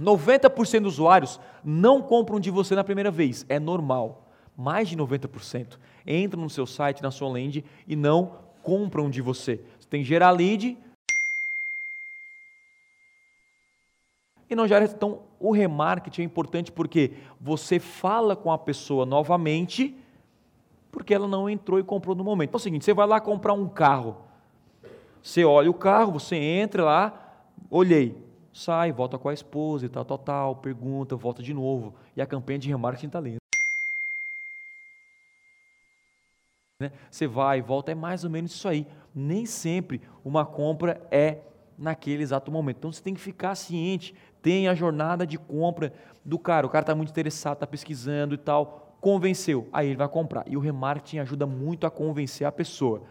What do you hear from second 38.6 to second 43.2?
aí. Nem sempre uma compra é naquele exato momento. Então você tem que